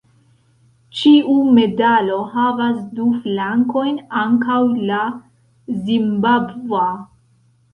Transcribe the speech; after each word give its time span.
Ĉiu 0.99 1.35
medalo 1.57 2.17
havas 2.31 2.79
du 3.01 3.05
flankojn, 3.27 4.01
ankaŭ 4.23 4.59
la 4.93 5.03
zimbabva. 5.91 6.89